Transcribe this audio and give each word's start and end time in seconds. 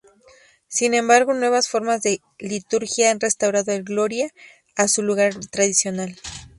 Sin 0.67 0.95
embargo 0.95 1.31
nuevas 1.35 1.69
formas 1.69 2.01
de 2.01 2.21
liturgia 2.39 3.11
han 3.11 3.19
restaurado 3.19 3.71
el 3.71 3.83
Gloria 3.83 4.33
a 4.75 4.87
su 4.87 5.03
lugar 5.03 5.35
tradicional. 5.51 6.17